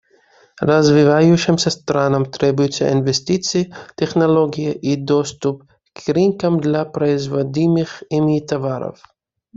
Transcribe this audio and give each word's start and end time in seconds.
Развивающимся 0.59 1.69
странам 1.69 2.25
требуются 2.25 2.91
инвестиции, 2.91 3.71
технологии 3.95 4.71
и 4.71 4.95
доступ 4.95 5.67
к 5.93 6.09
рынкам 6.09 6.59
для 6.59 6.85
производимых 6.85 8.01
ими 8.09 8.39
товаров. 8.39 8.99